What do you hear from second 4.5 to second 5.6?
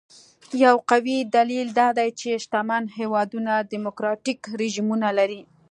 رژیمونه لري.